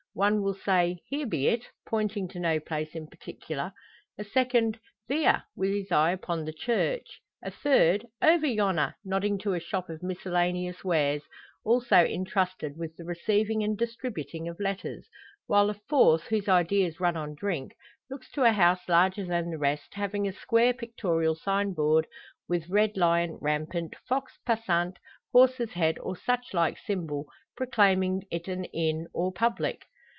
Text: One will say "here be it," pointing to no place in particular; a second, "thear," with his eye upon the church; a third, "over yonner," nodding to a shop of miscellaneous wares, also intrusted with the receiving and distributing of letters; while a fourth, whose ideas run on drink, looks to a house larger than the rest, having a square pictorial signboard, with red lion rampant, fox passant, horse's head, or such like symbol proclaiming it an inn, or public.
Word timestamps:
One 0.13 0.43
will 0.43 0.55
say 0.55 0.99
"here 1.07 1.25
be 1.25 1.47
it," 1.47 1.63
pointing 1.87 2.27
to 2.27 2.39
no 2.39 2.59
place 2.59 2.95
in 2.95 3.07
particular; 3.07 3.71
a 4.17 4.25
second, 4.25 4.77
"thear," 5.07 5.43
with 5.55 5.71
his 5.71 5.89
eye 5.89 6.11
upon 6.11 6.43
the 6.43 6.51
church; 6.51 7.21
a 7.41 7.49
third, 7.49 8.05
"over 8.21 8.45
yonner," 8.45 8.95
nodding 9.05 9.37
to 9.39 9.53
a 9.53 9.59
shop 9.61 9.89
of 9.89 10.03
miscellaneous 10.03 10.83
wares, 10.83 11.21
also 11.63 12.03
intrusted 12.03 12.75
with 12.75 12.97
the 12.97 13.05
receiving 13.05 13.63
and 13.63 13.77
distributing 13.77 14.49
of 14.49 14.59
letters; 14.59 15.07
while 15.47 15.69
a 15.69 15.75
fourth, 15.87 16.23
whose 16.23 16.49
ideas 16.49 16.99
run 16.99 17.15
on 17.15 17.33
drink, 17.33 17.73
looks 18.09 18.29
to 18.31 18.43
a 18.43 18.51
house 18.51 18.89
larger 18.89 19.23
than 19.25 19.49
the 19.49 19.57
rest, 19.57 19.93
having 19.93 20.27
a 20.27 20.33
square 20.33 20.73
pictorial 20.73 21.35
signboard, 21.35 22.05
with 22.49 22.67
red 22.67 22.97
lion 22.97 23.37
rampant, 23.39 23.95
fox 24.09 24.37
passant, 24.45 24.99
horse's 25.31 25.71
head, 25.71 25.97
or 25.99 26.17
such 26.17 26.53
like 26.53 26.77
symbol 26.79 27.27
proclaiming 27.55 28.23
it 28.29 28.49
an 28.49 28.65
inn, 28.65 29.07
or 29.13 29.31
public. 29.31 29.85